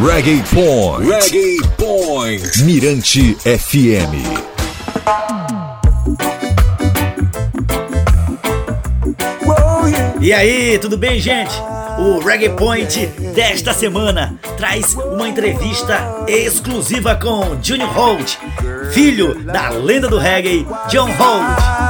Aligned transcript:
Reggae 0.00 0.42
Point. 0.50 1.06
Reggae 1.06 1.58
Point. 1.76 2.64
Mirante 2.64 3.36
FM. 3.44 4.16
E 10.20 10.32
aí, 10.32 10.78
tudo 10.78 10.96
bem, 10.96 11.20
gente? 11.20 11.52
O 11.98 12.18
Reggae 12.20 12.48
Point 12.48 13.06
desta 13.34 13.74
semana 13.74 14.34
traz 14.56 14.94
uma 14.94 15.28
entrevista 15.28 16.24
exclusiva 16.26 17.14
com 17.14 17.58
Junior 17.62 17.92
Holt, 17.92 18.38
filho 18.92 19.44
da 19.44 19.68
lenda 19.68 20.08
do 20.08 20.16
reggae, 20.16 20.66
John 20.88 21.10
Holt 21.12 21.81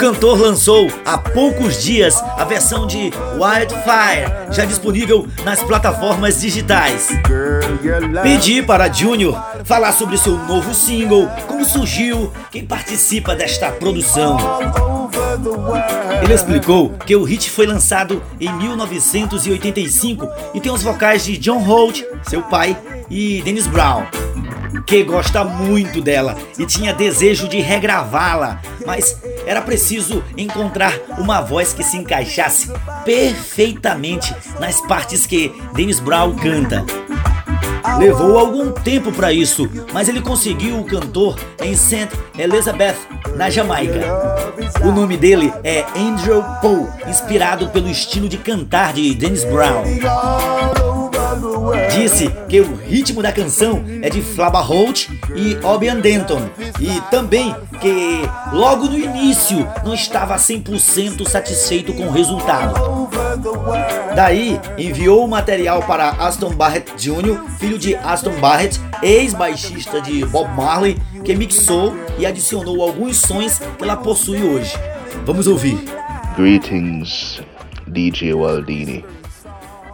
cantor 0.00 0.40
lançou 0.40 0.90
há 1.04 1.18
poucos 1.18 1.82
dias 1.82 2.16
a 2.38 2.42
versão 2.46 2.86
de 2.86 3.12
Wildfire, 3.34 4.50
já 4.50 4.64
disponível 4.64 5.28
nas 5.44 5.62
plataformas 5.62 6.40
digitais. 6.40 7.08
Pedi 8.22 8.62
para 8.62 8.90
Junior 8.90 9.38
falar 9.62 9.92
sobre 9.92 10.16
seu 10.16 10.38
novo 10.38 10.72
single, 10.72 11.28
como 11.46 11.66
surgiu, 11.66 12.32
quem 12.50 12.64
participa 12.64 13.36
desta 13.36 13.70
produção. 13.72 14.38
Ele 16.22 16.32
explicou 16.32 16.94
que 17.04 17.14
o 17.14 17.22
hit 17.22 17.50
foi 17.50 17.66
lançado 17.66 18.22
em 18.40 18.50
1985 18.50 20.26
e 20.54 20.60
tem 20.62 20.72
os 20.72 20.82
vocais 20.82 21.26
de 21.26 21.36
John 21.36 21.58
Holt, 21.58 22.02
seu 22.22 22.40
pai, 22.40 22.74
e 23.10 23.42
Dennis 23.42 23.66
Brown 23.66 24.06
que 24.86 25.04
gosta 25.04 25.44
muito 25.44 26.00
dela 26.00 26.36
e 26.58 26.66
tinha 26.66 26.92
desejo 26.92 27.48
de 27.48 27.60
regravá-la, 27.60 28.60
mas 28.84 29.20
era 29.50 29.60
preciso 29.60 30.22
encontrar 30.36 30.96
uma 31.18 31.40
voz 31.40 31.72
que 31.72 31.82
se 31.82 31.96
encaixasse 31.96 32.70
perfeitamente 33.04 34.32
nas 34.60 34.80
partes 34.82 35.26
que 35.26 35.52
Dennis 35.74 35.98
Brown 35.98 36.36
canta. 36.36 36.84
Levou 37.98 38.38
algum 38.38 38.70
tempo 38.70 39.10
para 39.10 39.32
isso, 39.32 39.68
mas 39.92 40.08
ele 40.08 40.20
conseguiu 40.20 40.78
o 40.78 40.84
cantor 40.84 41.36
em 41.60 41.74
St. 41.74 42.10
Elizabeth, 42.38 42.94
na 43.34 43.50
Jamaica. 43.50 44.00
O 44.84 44.92
nome 44.92 45.16
dele 45.16 45.52
é 45.64 45.84
Andrew 45.96 46.44
Poe, 46.62 46.86
inspirado 47.08 47.70
pelo 47.70 47.88
estilo 47.88 48.28
de 48.28 48.38
cantar 48.38 48.92
de 48.92 49.12
Dennis 49.16 49.42
Brown. 49.42 51.09
Disse 51.92 52.28
que 52.48 52.60
o 52.60 52.76
ritmo 52.76 53.22
da 53.22 53.32
canção 53.32 53.84
é 54.02 54.10
de 54.10 54.20
Flaba 54.20 54.60
Holt 54.60 55.08
e 55.34 55.56
Obian 55.64 56.00
Denton 56.00 56.50
e 56.80 57.00
também 57.10 57.54
que 57.80 58.22
logo 58.52 58.86
no 58.86 58.98
início 58.98 59.66
não 59.84 59.94
estava 59.94 60.36
100% 60.36 61.28
satisfeito 61.28 61.92
com 61.92 62.06
o 62.06 62.10
resultado. 62.10 63.08
Daí 64.14 64.60
enviou 64.76 65.24
o 65.24 65.28
material 65.28 65.82
para 65.82 66.10
Aston 66.10 66.50
Barrett 66.50 66.92
Jr., 66.96 67.38
filho 67.58 67.78
de 67.78 67.94
Aston 67.94 68.38
Barrett, 68.40 68.80
ex-baixista 69.02 70.00
de 70.00 70.24
Bob 70.26 70.50
Marley, 70.54 71.00
que 71.24 71.34
mixou 71.34 71.94
e 72.18 72.26
adicionou 72.26 72.82
alguns 72.82 73.18
sons 73.18 73.60
que 73.78 73.84
ela 73.84 73.96
possui 73.96 74.42
hoje. 74.42 74.76
Vamos 75.24 75.46
ouvir. 75.46 75.78
Greetings, 76.36 77.40
DJ 77.86 78.34
Waldini. 78.34 79.04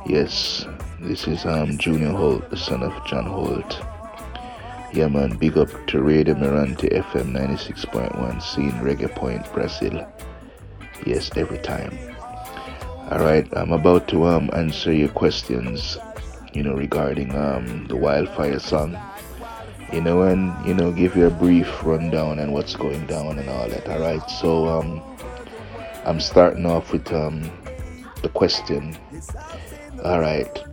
Yes, 0.08 0.66
This 1.06 1.28
is 1.28 1.46
um, 1.46 1.78
Junior 1.78 2.10
Holt, 2.10 2.50
the 2.50 2.56
son 2.56 2.82
of 2.82 2.92
John 3.06 3.26
Holt. 3.26 3.80
Yeah, 4.92 5.06
man, 5.06 5.36
big 5.36 5.56
up 5.56 5.68
to 5.86 6.02
Radio 6.02 6.34
Mirante 6.34 6.90
FM 6.90 7.30
96.1, 7.30 8.42
seeing 8.42 8.72
Reggae 8.82 9.14
Point, 9.14 9.46
Brazil. 9.52 10.04
Yes, 11.06 11.30
every 11.36 11.58
time. 11.58 11.96
Alright, 13.12 13.46
I'm 13.56 13.70
about 13.70 14.08
to 14.08 14.26
um, 14.26 14.50
answer 14.52 14.92
your 14.92 15.10
questions, 15.10 15.96
you 16.52 16.64
know, 16.64 16.74
regarding 16.74 17.36
um, 17.36 17.86
the 17.86 17.94
Wildfire 17.94 18.58
song. 18.58 18.98
You 19.92 20.00
know, 20.00 20.22
and, 20.22 20.52
you 20.66 20.74
know, 20.74 20.90
give 20.90 21.14
you 21.14 21.28
a 21.28 21.30
brief 21.30 21.84
rundown 21.84 22.40
and 22.40 22.52
what's 22.52 22.74
going 22.74 23.06
down 23.06 23.38
and 23.38 23.48
all 23.48 23.68
that. 23.68 23.88
Alright, 23.88 24.28
so 24.28 24.66
um, 24.66 25.00
I'm 26.04 26.18
starting 26.18 26.66
off 26.66 26.90
with 26.90 27.12
um, 27.12 27.48
the 28.22 28.28
question. 28.28 28.98
Alright, 30.00 30.64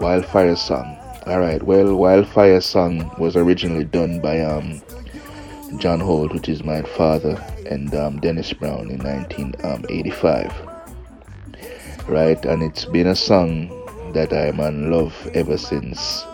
Wildfire 0.00 0.56
Song. 0.56 0.96
Alright, 1.26 1.62
well, 1.62 1.96
Wildfire 1.96 2.60
Song 2.60 3.10
was 3.18 3.36
originally 3.36 3.84
done 3.84 4.20
by 4.20 4.40
um, 4.40 4.80
John 5.78 6.00
Holt, 6.00 6.32
which 6.32 6.48
is 6.48 6.62
my 6.62 6.82
father, 6.82 7.42
and 7.68 7.92
um, 7.94 8.20
Dennis 8.20 8.52
Brown 8.52 8.90
in 8.90 8.98
1985. 8.98 10.52
Right, 12.08 12.44
and 12.44 12.62
it's 12.62 12.84
been 12.84 13.08
a 13.08 13.16
song 13.16 13.68
that 14.12 14.32
I'm 14.32 14.60
in 14.60 14.90
love 14.92 15.14
ever 15.34 15.58
since, 15.58 16.24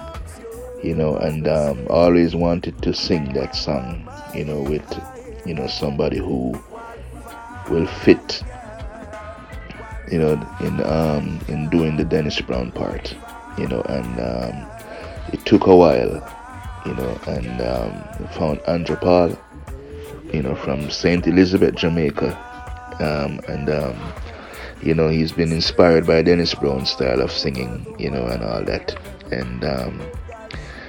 you 0.82 0.94
know, 0.94 1.16
and 1.16 1.48
um, 1.48 1.86
always 1.88 2.34
wanted 2.34 2.82
to 2.82 2.92
sing 2.92 3.32
that 3.32 3.56
song, 3.56 4.06
you 4.34 4.44
know, 4.44 4.60
with, 4.60 4.84
you 5.46 5.54
know, 5.54 5.66
somebody 5.66 6.18
who 6.18 6.52
will 7.70 7.86
fit 7.86 8.42
you 10.12 10.18
know, 10.18 10.32
in 10.60 10.84
um, 10.84 11.40
in 11.48 11.70
doing 11.70 11.96
the 11.96 12.04
Dennis 12.04 12.38
Brown 12.42 12.70
part, 12.70 13.16
you 13.56 13.66
know, 13.66 13.80
and 13.88 14.20
um, 14.20 14.70
it 15.32 15.42
took 15.46 15.66
a 15.66 15.74
while, 15.74 16.20
you 16.84 16.94
know, 16.94 17.18
and 17.26 17.60
um, 17.62 18.28
found 18.28 18.60
Andrew 18.68 18.96
Paul, 18.96 19.38
you 20.30 20.42
know, 20.42 20.54
from 20.54 20.90
Saint 20.90 21.26
Elizabeth, 21.26 21.76
Jamaica, 21.76 22.36
um, 23.00 23.40
and 23.48 23.70
um, 23.70 24.12
you 24.82 24.92
know 24.92 25.08
he's 25.08 25.32
been 25.32 25.50
inspired 25.50 26.06
by 26.06 26.20
Dennis 26.20 26.54
Brown's 26.54 26.90
style 26.90 27.22
of 27.22 27.32
singing, 27.32 27.96
you 27.98 28.10
know, 28.10 28.26
and 28.26 28.44
all 28.44 28.62
that, 28.64 28.94
and 29.32 29.64
um, 29.64 30.02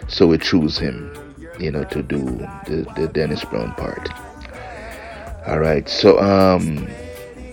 so 0.10 0.28
we 0.28 0.38
choose 0.38 0.78
him, 0.78 1.16
you 1.62 1.72
know, 1.72 1.86
to 1.86 2.04
do 2.04 2.20
the, 2.68 2.86
the 2.98 3.08
Dennis 3.08 3.46
Brown 3.46 3.72
part. 3.76 4.10
All 5.48 5.60
right, 5.60 5.88
so 5.88 6.20
um 6.20 6.90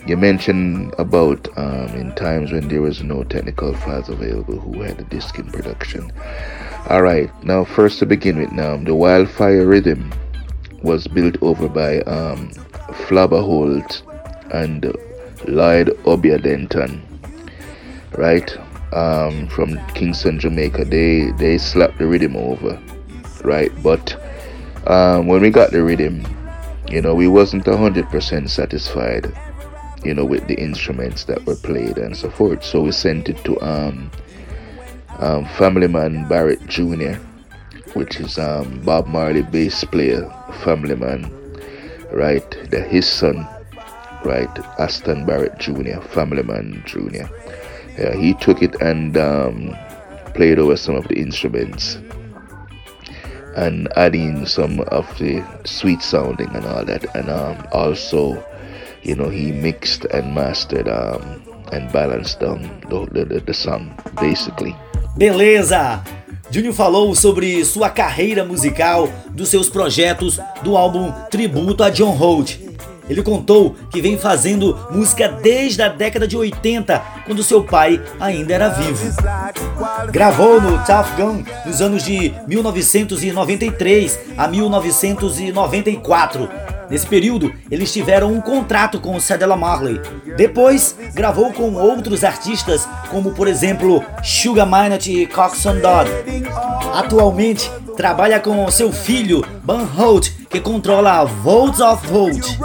you 0.06 0.16
mentioned 0.16 0.94
about 0.98 1.48
um, 1.58 1.88
in 1.88 2.14
times 2.14 2.52
when 2.52 2.68
there 2.68 2.82
was 2.82 3.02
no 3.02 3.22
technical 3.24 3.74
files 3.74 4.08
available 4.08 4.58
who 4.58 4.82
had 4.82 4.96
the 4.96 5.04
disc 5.04 5.38
in 5.38 5.50
production. 5.50 6.10
All 6.88 7.02
right, 7.02 7.30
now 7.44 7.64
first 7.64 7.98
to 7.98 8.06
begin 8.06 8.38
with, 8.38 8.52
now 8.52 8.76
the 8.76 8.94
Wildfire 8.94 9.66
Rhythm 9.66 10.12
was 10.82 11.06
built 11.06 11.36
over 11.42 11.68
by 11.68 12.00
um, 12.02 12.50
Flabba 13.06 13.44
Holt 13.44 14.02
and 14.52 14.84
Lloyd 15.46 15.88
Obiadenton, 16.04 17.00
right? 18.16 18.56
Um, 18.92 19.46
from 19.48 19.78
Kingston, 19.88 20.40
Jamaica. 20.40 20.84
They 20.86 21.30
they 21.32 21.58
slapped 21.58 21.98
the 21.98 22.06
rhythm 22.06 22.34
over, 22.34 22.80
right? 23.44 23.70
But 23.82 24.20
um, 24.86 25.28
when 25.28 25.42
we 25.42 25.50
got 25.50 25.70
the 25.70 25.84
rhythm, 25.84 26.26
you 26.90 27.00
know, 27.00 27.14
we 27.14 27.28
wasn't 27.28 27.66
hundred 27.66 28.08
percent 28.08 28.50
satisfied 28.50 29.32
you 30.04 30.14
know, 30.14 30.24
with 30.24 30.46
the 30.46 30.54
instruments 30.54 31.24
that 31.24 31.44
were 31.44 31.56
played 31.56 31.98
and 31.98 32.16
so 32.16 32.30
forth. 32.30 32.64
So 32.64 32.82
we 32.82 32.92
sent 32.92 33.28
it 33.28 33.44
to 33.44 33.60
um, 33.60 34.10
um, 35.18 35.44
Family 35.56 35.88
Man 35.88 36.26
Barrett 36.28 36.66
Jr., 36.66 37.14
which 37.94 38.20
is 38.20 38.38
um, 38.38 38.80
Bob 38.80 39.06
Marley 39.06 39.42
bass 39.42 39.84
player, 39.84 40.28
Family 40.64 40.96
Man, 40.96 41.30
right? 42.12 42.48
The, 42.70 42.80
his 42.80 43.06
son, 43.06 43.46
right? 44.24 44.50
Aston 44.78 45.26
Barrett 45.26 45.58
Jr., 45.58 46.00
Family 46.00 46.42
Man 46.42 46.82
Jr. 46.86 47.26
Yeah, 47.98 48.16
he 48.16 48.34
took 48.34 48.62
it 48.62 48.80
and 48.80 49.16
um, 49.16 49.76
played 50.34 50.58
over 50.58 50.76
some 50.76 50.94
of 50.94 51.08
the 51.08 51.16
instruments 51.16 51.98
and 53.56 53.88
adding 53.96 54.46
some 54.46 54.80
of 54.80 55.06
the 55.18 55.44
sweet 55.64 56.00
sounding 56.00 56.48
and 56.54 56.64
all 56.64 56.84
that, 56.84 57.04
and 57.16 57.28
um, 57.28 57.66
also 57.72 58.42
you 59.02 59.14
know, 59.14 59.28
he 59.28 59.52
mixed 59.52 60.04
and 60.06 60.34
mastered 60.34 60.88
um, 60.88 61.42
and 61.72 61.90
balanced 61.92 62.42
um, 62.42 62.62
the, 62.88 63.24
the, 63.24 63.40
the 63.40 63.90
basically. 64.20 64.74
Beleza! 65.16 66.02
Junior 66.50 66.72
falou 66.72 67.14
sobre 67.14 67.64
sua 67.64 67.88
carreira 67.88 68.44
musical, 68.44 69.08
dos 69.30 69.48
seus 69.48 69.68
projetos, 69.68 70.40
do 70.62 70.76
álbum 70.76 71.12
Tributo 71.30 71.84
a 71.84 71.90
John 71.90 72.16
Holt. 72.16 72.58
Ele 73.08 73.22
contou 73.22 73.74
que 73.90 74.00
vem 74.00 74.18
fazendo 74.18 74.76
música 74.90 75.28
desde 75.28 75.82
a 75.82 75.88
década 75.88 76.28
de 76.28 76.36
80, 76.36 77.02
quando 77.26 77.42
seu 77.42 77.64
pai 77.64 78.00
ainda 78.20 78.54
era 78.54 78.68
vivo. 78.68 79.12
Gravou 80.12 80.60
no 80.60 80.78
Tough 80.84 81.16
Gun 81.16 81.42
nos 81.66 81.80
anos 81.80 82.04
de 82.04 82.32
1993 82.46 84.18
a 84.36 84.46
1994 84.46 86.48
Nesse 86.90 87.06
período, 87.06 87.52
eles 87.70 87.92
tiveram 87.92 88.32
um 88.32 88.40
contrato 88.40 89.00
com 89.00 89.14
o 89.14 89.20
Cedella 89.20 89.56
Marley. 89.56 90.00
Depois, 90.36 90.96
gravou 91.14 91.52
com 91.52 91.74
outros 91.74 92.24
artistas, 92.24 92.86
como 93.10 93.32
por 93.32 93.46
exemplo 93.46 94.04
Sugar 94.22 94.66
Minott 94.66 95.10
e 95.10 95.26
Coxon 95.26 95.76
Dodd. 95.76 96.10
Atualmente, 96.92 97.70
trabalha 97.96 98.40
com 98.40 98.68
seu 98.70 98.92
filho, 98.92 99.44
Ban 99.62 99.84
Holt, 99.96 100.30
que 100.50 100.60
controla 100.60 101.20
a 101.20 101.24
Volts 101.24 101.80
of 101.80 102.06
Holt. 102.08 102.58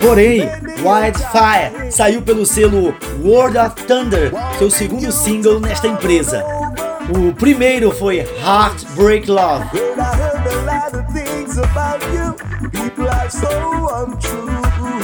Porém, 0.00 0.48
Wildfire 0.82 1.90
saiu 1.90 2.22
pelo 2.22 2.46
selo 2.46 2.94
World 3.22 3.58
of 3.58 3.74
Thunder, 3.86 4.32
seu 4.58 4.70
segundo 4.70 5.10
single 5.12 5.60
nesta 5.60 5.86
empresa. 5.86 6.44
O 7.08 7.32
primeiro 7.34 7.90
foi 7.90 8.18
Heartbreak 8.18 9.30
Love. 9.30 9.66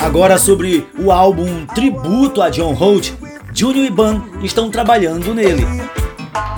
Agora 0.04 0.38
sobre 0.38 0.86
o 0.98 1.10
álbum 1.10 1.64
tributo 1.66 2.42
a 2.42 2.50
John 2.50 2.74
Holt, 2.74 3.14
Junior 3.54 3.86
e 3.86 3.90
Ban 3.90 4.22
estão 4.42 4.70
trabalhando 4.70 5.32
nele. 5.34 5.66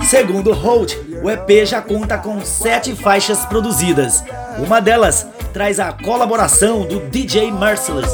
Segundo 0.03 0.51
Holt, 0.53 0.95
o 1.23 1.29
EP 1.29 1.65
já 1.65 1.81
conta 1.81 2.17
com 2.17 2.43
sete 2.43 2.93
faixas 2.93 3.45
produzidas. 3.45 4.23
Uma 4.57 4.81
delas 4.81 5.25
traz 5.53 5.79
a 5.79 5.93
colaboração 5.93 6.85
do 6.85 6.99
DJ 7.09 7.51
Merciless. 7.51 8.11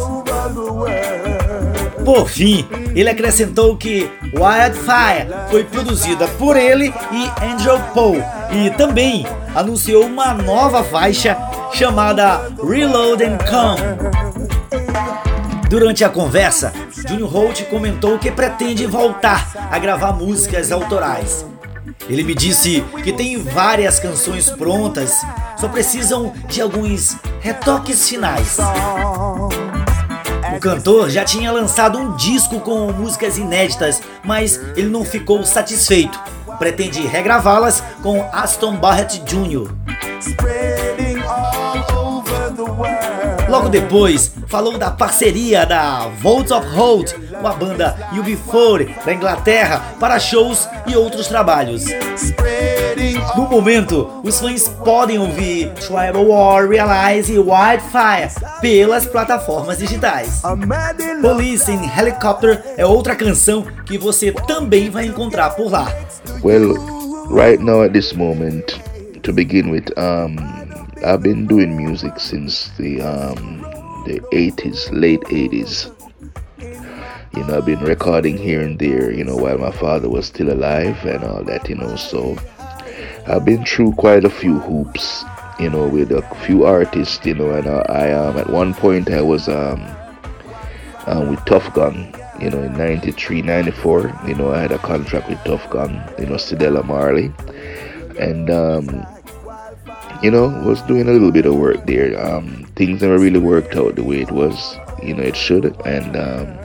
Por 2.06 2.30
fim, 2.30 2.68
ele 2.95 3.10
acrescentou 3.10 3.75
que 3.78 4.10
Wildfire 4.33 5.28
foi 5.50 5.63
produzida 5.63 6.28
por 6.28 6.56
ele 6.57 6.94
e 7.12 7.45
Andrew 7.45 7.80
Paul 7.94 8.18
e 8.51 8.69
também 8.72 9.25
anunciou 9.56 10.06
uma 10.06 10.33
nova 10.33 10.83
faixa 10.83 11.36
chamada 11.73 12.51
Reload 12.63 13.23
and 13.23 13.38
Come. 13.50 13.81
Durante 15.69 16.03
a 16.03 16.09
conversa, 16.09 16.73
Junior 17.07 17.33
Holt 17.33 17.63
comentou 17.65 18.19
que 18.19 18.29
pretende 18.29 18.85
voltar 18.85 19.51
a 19.71 19.79
gravar 19.79 20.12
músicas 20.13 20.71
autorais. 20.71 21.45
Ele 22.09 22.23
me 22.23 22.35
disse 22.35 22.83
que 23.03 23.13
tem 23.13 23.41
várias 23.41 24.00
canções 24.00 24.50
prontas, 24.50 25.13
só 25.57 25.69
precisam 25.69 26.33
de 26.47 26.62
alguns 26.62 27.15
retoques 27.39 28.09
finais. 28.09 28.57
O 30.56 30.59
cantor 30.59 31.09
já 31.09 31.23
tinha 31.23 31.51
lançado 31.51 31.97
um 31.97 32.15
disco 32.18 32.59
com 32.59 32.91
músicas 32.91 33.38
inéditas, 33.38 34.01
mas 34.23 34.59
ele 34.75 34.89
não 34.89 35.06
ficou 35.06 35.44
satisfeito. 35.45 36.19
Pretende 36.59 37.01
regravá-las 37.07 37.81
com 38.03 38.21
Aston 38.33 38.75
Barrett 38.75 39.21
Jr. 39.21 39.71
Logo 43.51 43.68
depois, 43.68 44.31
falou 44.48 44.77
da 44.77 44.89
parceria 44.89 45.65
da 45.65 46.07
Vault 46.07 46.53
of 46.53 46.65
Hold 46.69 47.12
com 47.38 47.45
a 47.45 47.51
banda 47.51 47.98
UB40 48.13 49.03
da 49.03 49.13
Inglaterra 49.13 49.94
para 50.00 50.18
shows 50.19 50.69
e 50.88 50.95
outros 50.95 51.27
trabalhos. 51.27 51.83
No 53.36 53.50
momento, 53.50 54.09
os 54.24 54.39
fãs 54.39 54.69
podem 54.69 55.19
ouvir 55.19 55.69
Tribal 55.74 56.27
War 56.27 56.65
Realize 56.65 57.30
e 57.30 57.38
Wildfire 57.38 58.30
pelas 58.62 59.06
plataformas 59.06 59.80
digitais. 59.80 60.42
Police 61.21 61.69
in 61.69 61.89
Helicopter 62.00 62.63
é 62.77 62.86
outra 62.86 63.18
canção 63.18 63.65
que 63.86 63.97
você 63.97 64.31
também 64.47 64.89
vai 64.89 65.07
encontrar 65.07 65.50
por 65.50 65.69
lá. 65.69 65.94
Well, 66.42 66.74
right 67.30 67.62
now 67.62 67.83
at 67.83 67.92
this 67.92 68.13
moment, 68.13 68.80
to 69.24 69.33
begin 69.33 69.71
with, 69.71 69.92
um, 69.97 70.61
I've 71.03 71.24
been 71.24 71.48
doing 71.48 71.75
music 71.75 72.19
since 72.19 72.69
the 72.77 73.01
um, 73.01 73.62
the 74.06 74.19
80s, 74.31 74.92
late 74.92 75.21
80s. 75.21 75.89
You 77.36 77.44
know, 77.45 77.57
I've 77.57 77.65
been 77.65 77.80
recording 77.80 78.38
here 78.38 78.62
and 78.62 78.77
there, 78.77 79.12
you 79.12 79.24
know, 79.24 79.36
while 79.36 79.57
my 79.57 79.71
father 79.71 80.09
was 80.09 80.27
still 80.27 80.51
alive 80.51 81.03
and 81.06 81.24
all 81.24 81.44
that, 81.45 81.68
you 81.68 81.75
know. 81.75 81.95
So 81.95 82.38
I've 83.25 83.45
been 83.45 83.65
through 83.65 83.94
quite 83.94 84.25
a 84.25 84.30
few 84.30 84.59
hoops, 84.59 85.24
you 85.59 85.71
know, 85.71 85.88
with 85.88 86.12
a 86.12 86.21
few 86.45 86.65
artists, 86.65 87.25
you 87.25 87.33
know. 87.33 87.50
And 87.50 87.68
I, 87.68 87.80
I 87.89 88.12
um, 88.12 88.38
at 88.38 88.50
one 88.51 88.75
point 88.75 89.09
I 89.09 89.21
was 89.21 89.47
um, 89.50 89.83
um, 91.07 91.31
with 91.31 91.44
Tuff 91.45 91.74
Gong, 91.74 92.13
you 92.39 92.51
know, 92.51 92.62
in 92.62 92.77
93, 92.77 93.42
94. 93.42 94.19
You 94.27 94.36
know, 94.36 94.54
I 94.54 94.62
had 94.62 94.71
a 94.71 94.77
contract 94.77 95.30
with 95.30 95.44
Tuff 95.45 95.68
Gong, 95.71 96.00
you 96.19 96.27
know, 96.27 96.36
Cedella 96.36 96.86
Marley. 96.86 97.31
And 98.19 98.51
um, 98.51 99.07
you 100.21 100.29
know, 100.29 100.47
was 100.63 100.81
doing 100.83 101.09
a 101.09 101.12
little 101.12 101.31
bit 101.31 101.45
of 101.45 101.56
work 101.56 101.85
there. 101.88 102.19
Um, 102.23 102.65
things 102.75 103.01
never 103.01 103.18
really 103.18 103.39
worked 103.39 103.75
out 103.75 103.95
the 103.95 104.03
way 104.03 104.21
it 104.21 104.31
was, 104.31 104.77
you 105.01 105.15
know, 105.15 105.23
it 105.23 105.35
should. 105.35 105.65
And 105.85 106.15
um, 106.15 106.57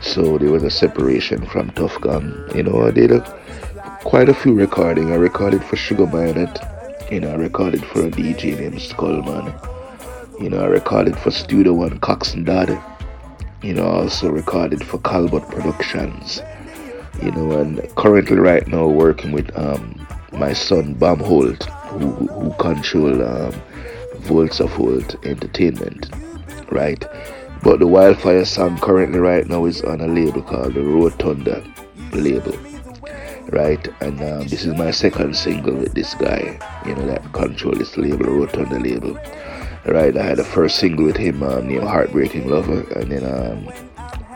so 0.00 0.38
there 0.38 0.50
was 0.50 0.62
a 0.62 0.70
separation 0.70 1.44
from 1.46 1.70
Tuff 1.72 2.00
Gong. 2.00 2.32
You 2.54 2.62
know, 2.62 2.86
I 2.86 2.90
did 2.90 3.12
a, 3.12 3.20
quite 4.04 4.30
a 4.30 4.34
few 4.34 4.54
recording. 4.54 5.12
I 5.12 5.16
recorded 5.16 5.62
for 5.62 5.76
Sugar 5.76 6.06
Minott. 6.06 6.62
You 7.10 7.20
know, 7.20 7.32
I 7.32 7.36
recorded 7.36 7.84
for 7.84 8.00
a 8.00 8.10
DJ 8.10 8.58
named 8.58 8.76
Skullman. 8.78 9.52
You 10.40 10.50
know, 10.50 10.60
I 10.60 10.66
recorded 10.66 11.18
for 11.18 11.30
Studio 11.30 11.74
One 11.74 11.98
Cox 12.00 12.32
and 12.32 12.46
Daddy. 12.46 12.78
You 13.62 13.74
know, 13.74 13.84
I 13.84 14.02
also 14.02 14.30
recorded 14.30 14.84
for 14.84 14.98
Calbot 14.98 15.50
Productions. 15.50 16.40
You 17.22 17.30
know, 17.32 17.58
and 17.58 17.94
currently 17.96 18.38
right 18.38 18.66
now 18.66 18.86
working 18.86 19.32
with 19.32 19.56
um, 19.58 20.06
my 20.32 20.52
son 20.52 20.94
Bam 20.94 21.18
Holt 21.18 21.68
who, 21.98 22.26
who 22.26 22.54
control 22.54 23.22
um, 23.22 23.52
Volts 24.20 24.60
of 24.60 24.70
Volt 24.72 25.14
Entertainment, 25.24 26.10
right? 26.70 27.04
But 27.62 27.80
the 27.80 27.86
Wildfire 27.86 28.44
song 28.44 28.78
currently 28.78 29.18
right 29.18 29.46
now 29.48 29.64
is 29.64 29.82
on 29.82 30.00
a 30.00 30.06
label 30.06 30.42
called 30.42 30.74
the 30.74 30.82
Rotunda 30.82 31.64
label, 32.12 32.56
right? 33.50 33.86
And 34.00 34.20
um, 34.20 34.48
this 34.48 34.64
is 34.64 34.74
my 34.74 34.90
second 34.90 35.36
single 35.36 35.74
with 35.74 35.94
this 35.94 36.14
guy, 36.14 36.58
you 36.86 36.94
know, 36.94 37.06
that 37.06 37.32
control 37.32 37.74
this 37.74 37.96
label, 37.96 38.26
Rotunda 38.26 38.78
label, 38.78 39.18
right? 39.86 40.16
I 40.16 40.22
had 40.22 40.38
a 40.38 40.44
first 40.44 40.78
single 40.78 41.06
with 41.06 41.16
him 41.16 41.42
um, 41.42 41.66
named 41.66 41.84
Heartbreaking 41.84 42.48
Lover, 42.48 42.80
and 42.92 43.10
then, 43.10 43.24
um, 43.24 43.72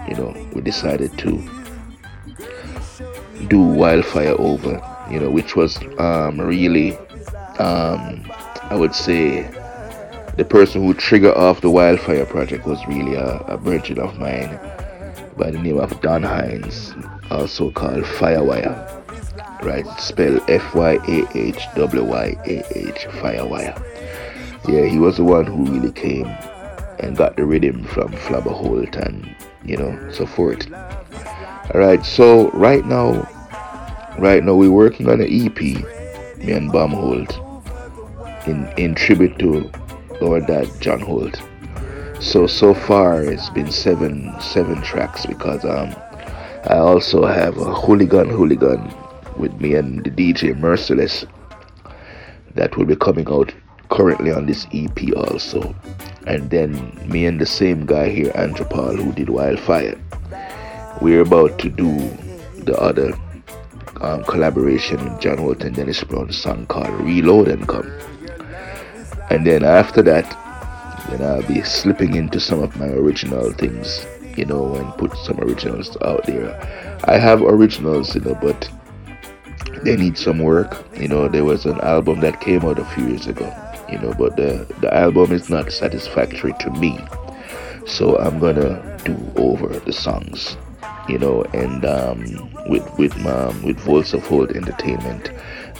you 0.08 0.16
know, 0.16 0.34
we 0.54 0.60
decided 0.60 1.16
to 1.18 1.38
do 3.48 3.60
Wildfire 3.60 4.34
Over, 4.38 4.82
you 5.10 5.20
know, 5.20 5.30
which 5.30 5.56
was 5.56 5.78
um, 5.98 6.40
really 6.40 6.96
um, 7.60 8.24
I 8.70 8.76
would 8.76 8.94
say 8.94 9.42
the 10.36 10.44
person 10.44 10.82
who 10.82 10.94
triggered 10.94 11.34
off 11.34 11.60
the 11.60 11.70
wildfire 11.70 12.24
project 12.24 12.64
was 12.64 12.84
really 12.86 13.14
a, 13.14 13.38
a 13.40 13.58
virgin 13.58 13.98
of 13.98 14.18
mine 14.18 14.58
by 15.36 15.50
the 15.50 15.58
name 15.58 15.78
of 15.78 16.00
Don 16.00 16.22
Hines, 16.22 16.94
also 17.30 17.70
called 17.70 18.04
Firewire. 18.04 18.96
Right, 19.62 19.86
spell 20.00 20.40
F 20.48 20.74
Y 20.74 20.92
A 21.06 21.36
H 21.36 21.66
W 21.74 22.04
Y 22.04 22.36
A 22.46 22.78
H 22.78 23.06
Firewire. 23.20 23.76
Yeah, 24.66 24.86
he 24.86 24.98
was 24.98 25.18
the 25.18 25.24
one 25.24 25.44
who 25.44 25.66
really 25.66 25.92
came 25.92 26.26
and 27.00 27.16
got 27.16 27.36
the 27.36 27.44
rhythm 27.44 27.84
from 27.84 28.12
Flabba 28.12 28.52
Holt 28.52 28.96
and 28.96 29.34
you 29.64 29.76
know 29.76 30.10
so 30.12 30.24
forth. 30.24 30.72
Alright, 31.74 32.06
so 32.06 32.50
right 32.52 32.86
now, 32.86 33.28
right 34.18 34.42
now 34.42 34.54
we're 34.54 34.70
working 34.70 35.10
on 35.10 35.20
an 35.20 35.28
EP, 35.28 35.60
me 35.60 36.52
and 36.52 36.72
Bam 36.72 36.90
Holt 36.90 37.49
in, 38.46 38.66
in 38.76 38.94
tribute 38.94 39.38
to 39.38 39.70
our 40.22 40.40
dad 40.40 40.68
John 40.80 41.00
Holt. 41.00 41.40
So 42.20 42.46
so 42.46 42.74
far 42.74 43.22
it's 43.24 43.48
been 43.50 43.70
seven 43.70 44.34
seven 44.40 44.82
tracks 44.82 45.26
because 45.26 45.64
um 45.64 45.94
I 46.64 46.76
also 46.76 47.24
have 47.24 47.56
a 47.56 47.72
hooligan 47.74 48.28
hooligan 48.28 48.92
with 49.38 49.58
me 49.60 49.74
and 49.74 50.04
the 50.04 50.10
DJ 50.10 50.56
Merciless 50.56 51.24
that 52.54 52.76
will 52.76 52.84
be 52.84 52.96
coming 52.96 53.26
out 53.30 53.54
currently 53.88 54.32
on 54.32 54.46
this 54.46 54.66
EP 54.72 55.16
also. 55.16 55.74
And 56.26 56.50
then 56.50 56.72
me 57.08 57.24
and 57.24 57.40
the 57.40 57.46
same 57.46 57.86
guy 57.86 58.10
here, 58.10 58.30
Andrew 58.34 58.66
Paul, 58.66 58.96
who 58.96 59.12
did 59.12 59.30
Wildfire. 59.30 59.98
We're 61.00 61.22
about 61.22 61.58
to 61.60 61.70
do 61.70 61.96
the 62.64 62.76
other 62.78 63.14
um, 64.02 64.24
collaboration 64.24 65.02
with 65.02 65.20
John 65.20 65.38
Holt 65.38 65.62
and 65.62 65.74
Dennis 65.74 66.04
Brown 66.04 66.30
song 66.32 66.66
called 66.66 66.90
Reload 67.00 67.48
and 67.48 67.66
Come 67.66 67.90
and 69.30 69.46
then 69.46 69.64
after 69.64 70.02
that 70.02 70.24
then 71.08 71.22
I'll 71.22 71.46
be 71.46 71.62
slipping 71.62 72.14
into 72.14 72.38
some 72.38 72.62
of 72.62 72.76
my 72.76 72.88
original 72.88 73.52
things 73.52 74.06
you 74.36 74.44
know 74.44 74.74
and 74.74 74.92
put 74.96 75.16
some 75.18 75.40
originals 75.40 75.96
out 76.02 76.24
there. 76.26 76.50
I 77.04 77.18
have 77.18 77.42
originals 77.42 78.14
you 78.14 78.20
know 78.20 78.34
but 78.34 78.68
they 79.82 79.96
need 79.96 80.18
some 80.18 80.38
work. 80.38 80.84
You 80.96 81.08
know 81.08 81.28
there 81.28 81.44
was 81.44 81.64
an 81.66 81.80
album 81.80 82.20
that 82.20 82.40
came 82.40 82.64
out 82.64 82.78
a 82.78 82.84
few 82.84 83.08
years 83.08 83.26
ago 83.26 83.48
you 83.90 83.98
know 83.98 84.12
but 84.14 84.36
the 84.36 84.66
the 84.80 84.92
album 84.94 85.32
is 85.32 85.50
not 85.50 85.72
satisfactory 85.72 86.54
to 86.60 86.70
me. 86.70 86.98
So 87.86 88.18
I'm 88.18 88.38
gonna 88.38 88.98
do 89.04 89.16
over 89.36 89.68
the 89.68 89.92
songs 89.92 90.56
you 91.10 91.18
know 91.18 91.42
and 91.52 91.84
um, 91.84 92.20
with 92.68 92.86
with 92.98 93.26
um, 93.26 93.62
with 93.62 93.78
Voice 93.80 94.12
of 94.12 94.24
Hold 94.26 94.52
Entertainment 94.52 95.30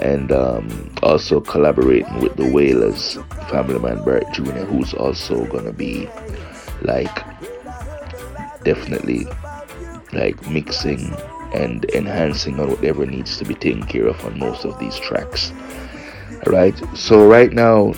and 0.01 0.33
um, 0.33 0.93
also 1.03 1.41
collaborating 1.41 2.21
with 2.21 2.37
the 2.37 2.51
Wailers, 2.51 3.19
Family 3.49 3.79
Man 3.79 4.03
Barrett 4.05 4.33
Jr., 4.33 4.65
who's 4.65 4.95
also 4.95 5.45
gonna 5.47 5.73
be 5.73 6.09
like 6.83 7.25
definitely 8.65 9.27
like 10.13 10.49
mixing 10.49 11.15
and 11.55 11.85
enhancing 11.95 12.59
on 12.61 12.71
whatever 12.71 13.07
needs 13.07 13.37
to 13.39 13.45
be 13.45 13.55
taken 13.55 13.85
care 13.85 14.07
of 14.07 14.25
on 14.25 14.39
most 14.39 14.65
of 14.65 14.79
these 14.79 14.99
tracks. 14.99 15.53
Right. 16.47 16.75
So 16.97 17.27
right 17.27 17.53
now, 17.53 17.95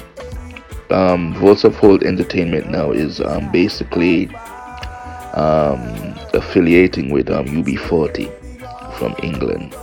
um, 0.90 1.34
Volts 1.34 1.64
of 1.64 1.76
Hold 1.76 2.02
Entertainment 2.02 2.70
now 2.70 2.90
is 2.90 3.20
um, 3.20 3.50
basically 3.52 4.28
um, 5.34 6.12
affiliating 6.34 7.10
with 7.10 7.30
um, 7.30 7.46
UB40 7.46 8.30
from 8.98 9.14
England, 9.22 9.74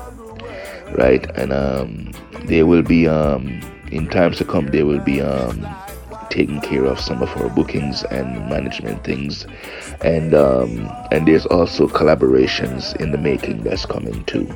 right? 0.98 1.30
And 1.36 1.54
um, 1.54 2.12
they 2.46 2.64
will 2.64 2.84
be 2.84 3.08
um, 3.08 3.62
in 3.92 4.08
times 4.10 4.38
to 4.38 4.46
come. 4.46 4.68
They 4.68 4.84
will 4.84 5.00
be 5.00 5.22
um, 5.22 5.68
taking 6.30 6.62
care 6.62 6.86
of 6.86 7.00
some 7.00 7.22
of 7.22 7.30
our 7.38 7.50
bookings 7.50 8.04
and 8.06 8.50
management 8.50 9.04
things, 9.04 9.46
and 10.02 10.34
um, 10.34 10.90
and 11.12 11.28
there's 11.28 11.46
also 11.46 11.88
collaborations 11.88 12.96
in 12.98 13.12
the 13.12 13.18
making 13.18 13.64
that's 13.64 13.86
coming 13.86 14.24
too. 14.26 14.52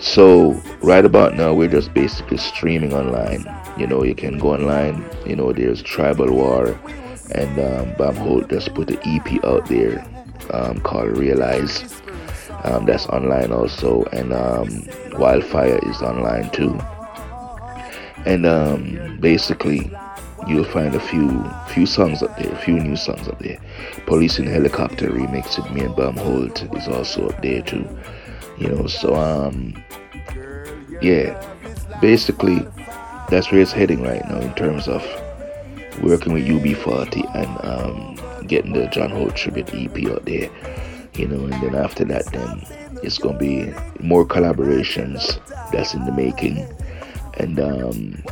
So 0.00 0.52
right 0.80 1.04
about 1.04 1.34
now, 1.34 1.52
we're 1.54 1.68
just 1.68 1.92
basically 1.92 2.36
streaming 2.36 2.94
online. 2.94 3.44
You 3.76 3.86
know, 3.86 4.04
you 4.04 4.14
can 4.14 4.38
go 4.38 4.54
online. 4.54 5.04
You 5.26 5.36
know, 5.36 5.52
there's 5.52 5.82
Tribal 5.82 6.32
War, 6.32 6.78
and 7.34 7.58
um, 7.58 7.94
Bam 7.98 8.14
Holt 8.16 8.48
just 8.48 8.74
put 8.74 8.88
the 8.88 8.98
EP 9.04 9.44
out 9.44 9.66
there 9.66 10.04
um, 10.52 10.80
called 10.80 11.16
Realize. 11.16 12.00
Um, 12.64 12.86
that's 12.86 13.06
online 13.06 13.52
also, 13.52 14.04
and 14.12 14.32
um, 14.32 14.88
Wildfire 15.18 15.78
is 15.88 16.02
online 16.02 16.50
too. 16.50 16.78
And 18.26 18.44
um, 18.46 19.18
basically, 19.20 19.90
you'll 20.46 20.64
find 20.64 20.94
a 20.94 21.00
few 21.00 21.44
few 21.68 21.86
songs 21.86 22.22
up 22.22 22.36
there, 22.38 22.52
a 22.52 22.56
few 22.56 22.78
new 22.80 22.96
songs 22.96 23.28
up 23.28 23.38
there. 23.38 23.58
Police 24.06 24.38
in 24.38 24.46
Helicopter 24.46 25.08
remix 25.10 25.62
with 25.62 25.70
me 25.72 25.82
and 25.82 25.94
Bam 25.94 26.16
Holt 26.16 26.64
is 26.74 26.88
also 26.88 27.28
up 27.28 27.42
there 27.42 27.62
too. 27.62 27.86
You 28.58 28.68
know, 28.68 28.86
so 28.86 29.14
um 29.14 29.74
yeah, 31.00 31.40
basically, 32.00 32.66
that's 33.28 33.52
where 33.52 33.60
it's 33.60 33.72
heading 33.72 34.02
right 34.02 34.24
now 34.28 34.40
in 34.40 34.52
terms 34.54 34.88
of 34.88 35.02
working 36.02 36.32
with 36.32 36.46
UB40 36.46 37.34
and 37.34 37.66
um, 37.66 38.46
getting 38.46 38.72
the 38.72 38.86
John 38.88 39.10
Holt 39.10 39.36
tribute 39.36 39.72
EP 39.74 40.10
out 40.10 40.24
there. 40.24 40.50
You 41.14 41.26
know, 41.26 41.44
and 41.44 41.52
then 41.54 41.74
after 41.74 42.04
that, 42.06 42.26
then 42.26 42.64
it's 43.02 43.18
gonna 43.18 43.38
be 43.38 43.72
more 44.00 44.24
collaborations 44.24 45.40
that's 45.72 45.94
in 45.94 46.04
the 46.04 46.12
making, 46.12 46.58
and 47.38 47.58
um, 47.58 48.22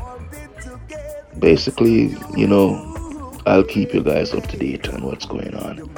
basically, 1.38 2.16
you 2.37 2.46
know, 2.46 2.96
I'll 3.46 3.64
keep 3.64 3.94
you 3.94 4.02
guys 4.02 4.35
up 4.35 4.46
to 4.49 4.56
date 4.56 4.88
on 4.88 5.02
what's 5.02 5.26
going 5.26 5.54
on. 5.54 5.90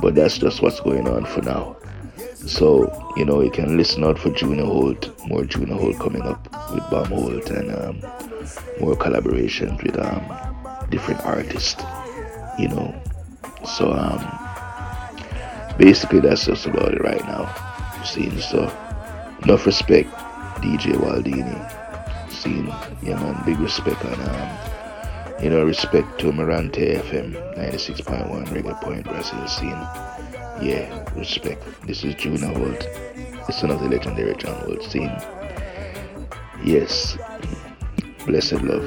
But 0.00 0.14
that's 0.14 0.38
just 0.38 0.60
what's 0.62 0.80
going 0.80 1.08
on 1.08 1.24
for 1.24 1.42
now. 1.42 1.76
So, 2.34 3.12
you 3.16 3.24
know, 3.24 3.40
you 3.40 3.50
can 3.50 3.76
listen 3.76 4.04
out 4.04 4.18
for 4.18 4.30
Junior 4.30 4.64
Holt, 4.64 5.10
more 5.26 5.44
Junior 5.44 5.74
Holt 5.74 5.98
coming 5.98 6.22
up 6.22 6.44
with 6.72 6.88
Bomb 6.90 7.06
Holt 7.06 7.50
and 7.50 7.74
um, 7.74 8.00
more 8.80 8.94
collaborations 8.94 9.82
with 9.82 9.98
um, 9.98 10.55
different 10.90 11.20
artists, 11.22 11.82
you 12.58 12.68
know. 12.68 12.94
So, 13.64 13.92
um, 13.92 14.20
basically, 15.78 16.20
that's 16.20 16.46
just 16.46 16.66
about 16.66 16.94
it 16.94 17.02
right 17.02 17.24
now. 17.24 17.52
Seeing 18.04 18.38
so, 18.38 18.62
enough 19.42 19.66
respect, 19.66 20.10
DJ 20.60 20.94
Waldini. 20.94 21.56
Seeing, 22.30 22.66
yeah, 23.02 23.20
man, 23.20 23.42
big 23.44 23.58
respect 23.58 24.04
on, 24.04 24.20
um, 24.20 25.42
you 25.42 25.50
know, 25.50 25.64
respect 25.64 26.18
to 26.20 26.26
Mirante 26.26 27.00
FM 27.02 27.32
96.1 27.56 28.46
Reggae 28.46 28.80
Point 28.80 29.04
Brazil 29.04 29.46
scene. 29.48 29.70
Yeah, 30.60 31.04
respect. 31.14 31.62
This 31.86 32.04
is 32.04 32.14
Junior 32.14 32.48
Holt, 32.48 32.80
the 33.46 33.52
son 33.52 33.70
of 33.70 33.80
the 33.80 33.88
legendary 33.88 34.34
John 34.36 34.58
Holt 34.60 34.82
scene. 34.82 35.14
Yes. 36.64 37.18
Blessed 38.26 38.58
love. 38.62 38.86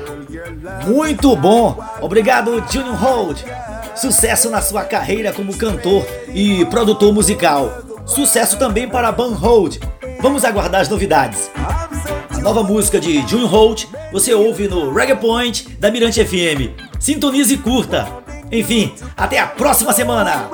Muito 0.85 1.35
bom! 1.35 1.81
Obrigado, 2.01 2.63
Junior 2.69 2.95
Holt. 2.95 3.43
Sucesso 3.95 4.49
na 4.49 4.61
sua 4.61 4.83
carreira 4.83 5.31
como 5.33 5.57
cantor 5.57 6.05
e 6.33 6.65
produtor 6.65 7.13
musical. 7.13 7.81
Sucesso 8.05 8.57
também 8.57 8.87
para 8.87 9.11
Ban 9.11 9.33
Holt. 9.33 9.79
Vamos 10.21 10.43
aguardar 10.43 10.81
as 10.81 10.89
novidades. 10.89 11.49
A 11.55 12.39
nova 12.39 12.63
música 12.63 12.99
de 12.99 13.25
Junior 13.27 13.49
Holt 13.49 13.87
você 14.11 14.33
ouve 14.33 14.67
no 14.67 14.93
Reggae 14.93 15.15
Point 15.15 15.69
da 15.79 15.89
Mirante 15.89 16.23
FM. 16.23 16.75
Sintonize 16.99 17.53
e 17.53 17.57
curta. 17.57 18.07
Enfim, 18.51 18.93
até 19.15 19.39
a 19.39 19.47
próxima 19.47 19.93
semana! 19.93 20.49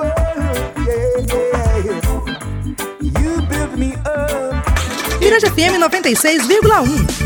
Mirante 5.20 5.50
FM 5.50 5.80
96,1. 5.80 7.25